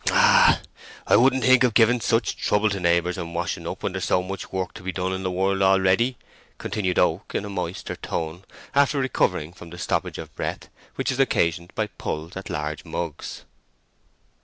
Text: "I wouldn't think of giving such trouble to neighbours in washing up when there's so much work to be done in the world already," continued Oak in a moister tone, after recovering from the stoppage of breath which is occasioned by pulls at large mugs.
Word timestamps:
"I 0.07 0.57
wouldn't 1.11 1.43
think 1.43 1.63
of 1.63 1.75
giving 1.75 2.01
such 2.01 2.35
trouble 2.35 2.71
to 2.71 2.79
neighbours 2.79 3.19
in 3.19 3.35
washing 3.35 3.67
up 3.67 3.83
when 3.83 3.91
there's 3.93 4.05
so 4.05 4.23
much 4.23 4.51
work 4.51 4.73
to 4.73 4.81
be 4.81 4.91
done 4.91 5.13
in 5.13 5.21
the 5.21 5.29
world 5.29 5.61
already," 5.61 6.17
continued 6.57 6.97
Oak 6.97 7.35
in 7.35 7.45
a 7.45 7.51
moister 7.51 7.95
tone, 7.95 8.43
after 8.73 8.97
recovering 8.97 9.53
from 9.53 9.69
the 9.69 9.77
stoppage 9.77 10.17
of 10.17 10.35
breath 10.35 10.69
which 10.95 11.11
is 11.11 11.19
occasioned 11.19 11.75
by 11.75 11.85
pulls 11.85 12.35
at 12.35 12.49
large 12.49 12.83
mugs. 12.83 13.45